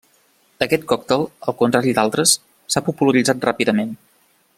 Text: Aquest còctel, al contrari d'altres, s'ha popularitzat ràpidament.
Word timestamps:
Aquest 0.65 0.87
còctel, 0.91 1.25
al 1.51 1.55
contrari 1.59 1.93
d'altres, 1.99 2.33
s'ha 2.75 2.83
popularitzat 2.89 3.47
ràpidament. 3.51 3.93